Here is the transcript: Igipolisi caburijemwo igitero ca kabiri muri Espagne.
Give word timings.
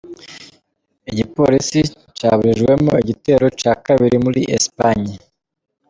Igipolisi 1.11 1.81
caburijemwo 2.19 2.93
igitero 3.03 3.45
ca 3.59 3.73
kabiri 3.85 4.17
muri 4.25 4.41
Espagne. 4.57 5.13